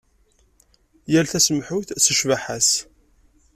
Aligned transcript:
Yal 1.11 1.27
tasemhuyt 1.31 1.89
s 2.05 2.05
ccbaḥa-s. 2.17 2.69